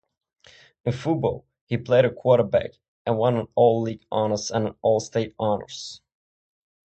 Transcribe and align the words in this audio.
In 0.83 0.93
football, 0.93 1.45
he 1.67 1.77
played 1.77 2.15
quarterback, 2.15 2.71
and 3.05 3.19
won 3.19 3.35
an 3.37 3.47
All-League 3.53 4.03
honors 4.11 4.49
and 4.49 4.73
All-State 4.81 5.35
honors. 5.37 6.01